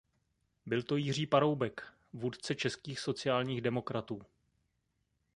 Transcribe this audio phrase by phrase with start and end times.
[0.65, 4.21] Byl to Jiří Paroubek, vůdce českých sociálních demokratů.